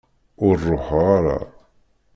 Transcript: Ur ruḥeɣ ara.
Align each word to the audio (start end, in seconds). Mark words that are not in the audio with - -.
Ur 0.45 0.55
ruḥeɣ 0.67 1.05
ara. 1.17 1.37